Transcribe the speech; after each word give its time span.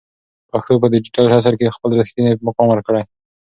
پښتو 0.49 0.73
ته 0.75 0.79
په 0.81 0.87
ډیجیټل 0.93 1.25
عصر 1.37 1.53
کې 1.59 1.75
خپل 1.75 1.89
رښتینی 2.01 2.31
مقام 2.47 2.67
ورکړئ. 2.71 3.03